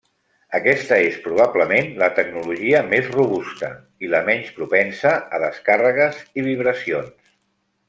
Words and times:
Aquesta 0.59 0.95
és 1.09 1.19
probablement 1.25 1.91
la 2.03 2.07
tecnologia 2.19 2.81
més 2.95 3.11
robusta, 3.17 3.71
i 4.07 4.09
la 4.15 4.23
menys 4.31 4.49
propensa 4.57 5.13
a 5.39 5.43
descàrregues 5.47 6.27
i 6.43 6.49
vibracions. 6.51 7.33